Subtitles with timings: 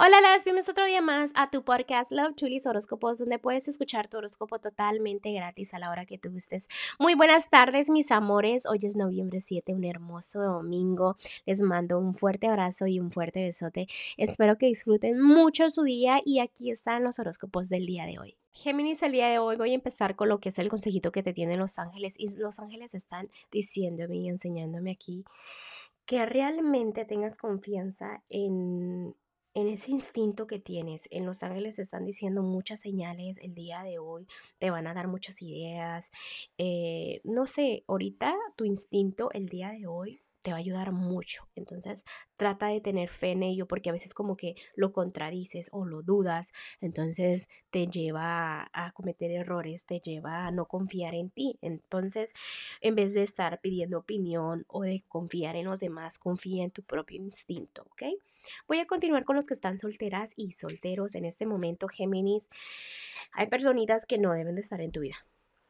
[0.00, 4.06] Hola, las bienvenidos otro día más a tu podcast Love Chulis Horóscopos, donde puedes escuchar
[4.06, 6.68] tu horóscopo totalmente gratis a la hora que tú gustes.
[7.00, 8.64] Muy buenas tardes, mis amores.
[8.66, 11.16] Hoy es noviembre 7, un hermoso domingo.
[11.46, 13.88] Les mando un fuerte abrazo y un fuerte besote.
[14.16, 18.36] Espero que disfruten mucho su día y aquí están los horóscopos del día de hoy.
[18.52, 21.24] Géminis, el día de hoy voy a empezar con lo que es el consejito que
[21.24, 25.24] te tienen los ángeles y los ángeles están diciéndome y enseñándome aquí
[26.06, 29.16] que realmente tengas confianza en
[29.60, 31.08] en ese instinto que tienes.
[31.10, 34.26] En Los Ángeles están diciendo muchas señales el día de hoy,
[34.58, 36.10] te van a dar muchas ideas.
[36.58, 41.48] Eh, no sé, ahorita tu instinto el día de hoy te va a ayudar mucho.
[41.54, 42.04] Entonces,
[42.36, 46.02] trata de tener fe en ello porque a veces como que lo contradices o lo
[46.02, 51.58] dudas, entonces te lleva a, cometer errores, te lleva a no confiar en ti.
[51.62, 52.32] Entonces,
[52.80, 56.82] en vez de estar pidiendo opinión o de confiar en los demás, confía en tu
[56.82, 58.02] propio instinto, ¿ok?
[58.66, 62.48] Voy a continuar con los que están solteras y solteros en este momento, Géminis.
[63.32, 65.16] Hay personitas que no deben de estar en tu vida.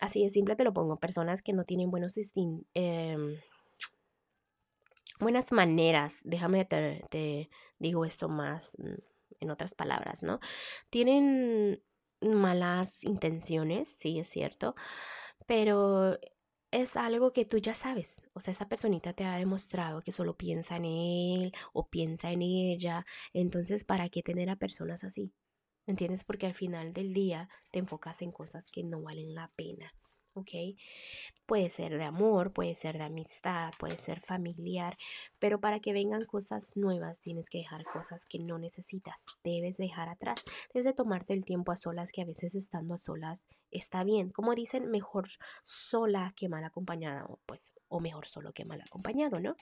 [0.00, 2.66] Así de simple te lo pongo, personas que no tienen buenos instintos.
[2.74, 3.36] Em,
[5.20, 8.94] buenas maneras, déjame te, digo esto más mm,
[9.40, 10.40] en otras palabras, ¿no?
[10.90, 11.82] Tienen
[12.20, 14.74] malas intenciones, sí es cierto,
[15.46, 16.18] pero
[16.70, 18.20] es algo que tú ya sabes.
[18.34, 22.42] O sea, esa personita te ha demostrado que solo piensa en él o piensa en
[22.42, 23.04] ella.
[23.32, 25.32] Entonces, ¿para qué tener a personas así?
[25.86, 26.24] ¿Entiendes?
[26.24, 29.92] Porque al final del día te enfocas en cosas que no valen la pena.
[30.34, 30.50] ¿Ok?
[31.46, 34.96] Puede ser de amor, puede ser de amistad, puede ser familiar,
[35.38, 40.08] pero para que vengan cosas nuevas tienes que dejar cosas que no necesitas, debes dejar
[40.08, 40.42] atrás,
[40.72, 44.30] debes de tomarte el tiempo a solas, que a veces estando a solas está bien,
[44.30, 45.28] como dicen, mejor
[45.62, 49.54] sola que mal acompañada, o pues, o mejor solo que mal acompañado, ¿no?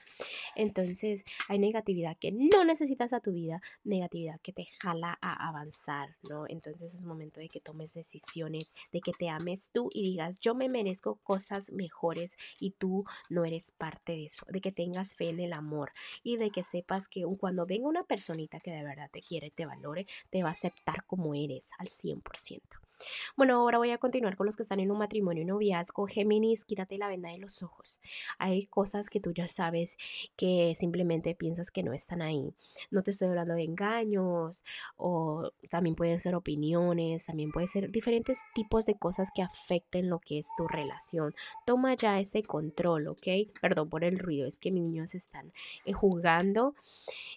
[0.55, 6.15] Entonces, hay negatividad que no necesitas a tu vida, negatividad que te jala a avanzar,
[6.29, 6.45] ¿no?
[6.47, 10.55] Entonces es momento de que tomes decisiones, de que te ames tú y digas, yo
[10.59, 15.29] me merezco cosas mejores y tú no eres parte de eso, de que tengas fe
[15.29, 19.09] en el amor y de que sepas que cuando venga una personita que de verdad
[19.11, 22.88] te quiere, te valore, te va a aceptar como eres al 100%.
[23.35, 26.07] Bueno, ahora voy a continuar con los que están en un matrimonio y noviazgo.
[26.07, 27.99] Géminis, quítate la venda de los ojos.
[28.37, 29.97] Hay cosas que tú ya sabes
[30.35, 32.53] que simplemente piensas que no están ahí.
[32.91, 34.63] No te estoy hablando de engaños
[34.97, 40.19] o también pueden ser opiniones, también pueden ser diferentes tipos de cosas que afecten lo
[40.19, 41.33] que es tu relación.
[41.65, 43.27] Toma ya ese control, ¿ok?
[43.61, 45.53] Perdón por el ruido, es que mis niños están
[45.85, 46.75] eh, jugando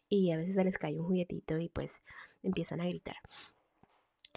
[0.09, 2.03] y a veces se les cae un juguetito y pues
[2.43, 3.17] empiezan a gritar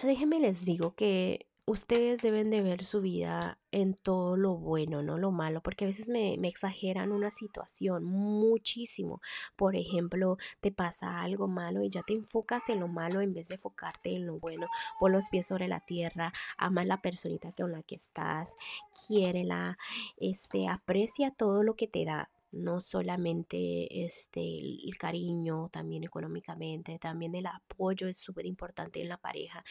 [0.04, 5.18] déjenme les digo que ustedes deben de ver su vida en todo lo bueno, no
[5.18, 9.20] lo malo, porque a veces me, exageran una situación muchísimo.
[9.56, 13.50] Por ejemplo, te pasa algo malo y ya te enfocas en lo malo en vez
[13.50, 14.68] de enfocarte en lo bueno.
[15.00, 18.56] Pon los pies sobre la tierra, ama a la personita con la que estás,
[19.08, 19.78] quiérela,
[20.18, 27.36] este, aprecia todo lo que te da no solamente este, el cariño, también económicamente, también
[27.36, 29.64] el apoyo es súper importante en la pareja.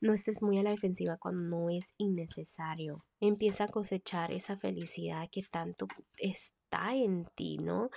[0.00, 3.04] No estés muy a la defensiva cuando no es innecesario.
[3.20, 5.86] Empieza a cosechar esa felicidad que tanto
[6.18, 7.90] está en ti, ¿no?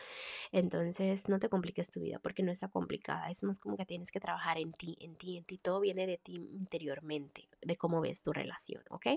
[0.51, 4.12] Entonces no te compliques tu vida porque no está complicada, es más como que tienes
[4.12, 8.01] que trabajar en ti, en ti, en ti, todo viene de ti interiormente, de cómo
[8.01, 9.07] ves tu relación, ¿ok?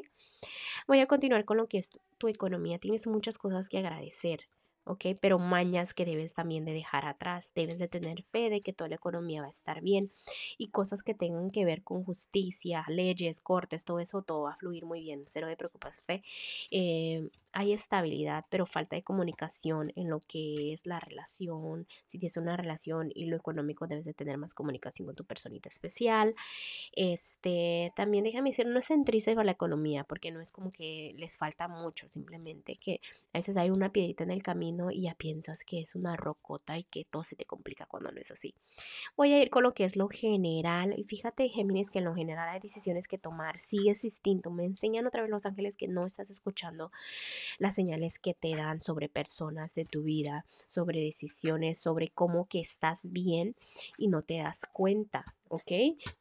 [0.87, 4.49] Voy a continuar con lo que es tu economía, tienes muchas cosas que agradecer
[4.89, 5.19] ¿ok?
[5.21, 8.89] Pero mañas que debes también de dejar atrás, debes de tener fe de que toda
[8.89, 10.11] la economía va a estar bien
[10.57, 14.57] y cosas que tengan que ver con justicia, leyes, cortes, todo eso, todo va a
[14.57, 16.23] fluir muy bien, cero de preocupación.
[16.71, 21.87] Eh, hay estabilidad, pero falta de comunicación en lo que es la relación.
[22.07, 25.69] Si tienes una relación y lo económico, debes de tener más comunicación con tu personita
[25.69, 26.35] especial.
[26.93, 31.15] Este, también déjame decir, no es centrice para la economía, porque no es como que
[31.17, 33.01] les falta mucho, simplemente que
[33.33, 36.79] a veces hay una piedrita en el camino y ya piensas que es una rocota
[36.79, 38.55] y que todo se te complica cuando no es así.
[39.17, 40.95] Voy a ir con lo que es lo general.
[40.97, 43.59] Y fíjate, Géminis, que en lo general hay decisiones que tomar.
[43.59, 44.51] Sigue instinto.
[44.51, 46.91] Me enseñan otra vez los ángeles que no estás escuchando
[47.59, 52.61] las señales que te dan sobre personas de tu vida, sobre decisiones, sobre cómo que
[52.61, 53.55] estás bien
[53.97, 55.25] y no te das cuenta.
[55.49, 55.73] ¿ok?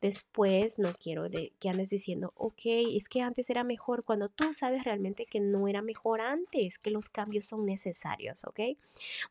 [0.02, 2.62] Después no quiero de, que andes diciendo, ok,
[2.96, 6.92] es que antes era mejor cuando tú sabes realmente que no era mejor antes, que
[6.92, 8.60] los cambios son necesarios, ¿ok?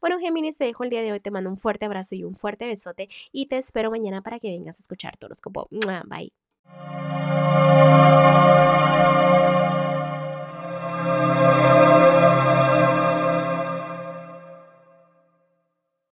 [0.00, 2.36] Bueno, Géminis, te dejo el día de hoy, te mando un fuerte abrazo y un
[2.36, 5.68] fuerte besote y te espero mañana para que vengas a escuchar tu horóscopo.
[5.70, 7.15] Bye.